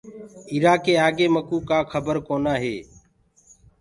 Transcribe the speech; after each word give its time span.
ارآ 0.55 0.73
ڪي 0.83 0.93
آگي 1.07 1.27
مڪوُ 1.35 1.57
ڪآ 1.69 1.79
کبر 1.91 2.15
ڪونآ 2.27 2.53
هي۔ 2.63 2.75